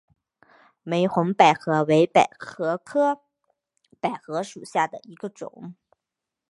[0.81, 3.21] 玫红百合为百合科
[3.99, 5.75] 百合属下的一个种。